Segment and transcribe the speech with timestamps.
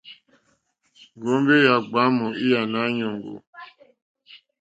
[1.17, 3.33] Ŋgombe yà gbàamù lyà Nàanyòŋgò.